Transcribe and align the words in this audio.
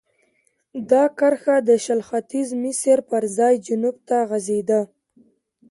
دا 0.91 1.03
کرښه 1.17 1.55
د 1.67 1.69
شل 1.83 1.99
ختیځ 2.09 2.47
مسیر 2.63 2.99
پر 3.09 3.23
ځای 3.37 3.53
جنوب 3.67 3.95
ته 4.07 4.17
غځېده. 4.29 4.81